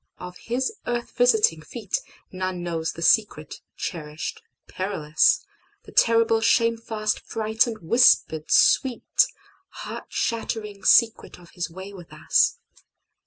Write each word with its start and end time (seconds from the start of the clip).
Of 0.17 0.35
His 0.45 0.75
earth 0.87 1.11
visiting 1.11 1.61
feetNone 1.61 2.61
knows 2.61 2.93
the 2.93 3.03
secret, 3.03 3.61
cherished, 3.77 4.41
perilous, 4.67 5.45
The 5.83 5.91
terrible, 5.91 6.41
shamefast, 6.41 7.19
frightened, 7.19 7.83
whispered, 7.87 8.49
sweet, 8.49 9.27
Heart 9.69 10.05
shattering 10.09 10.83
secret 10.85 11.37
of 11.37 11.51
His 11.51 11.69
way 11.69 11.93
with 11.93 12.11
us. 12.11 12.57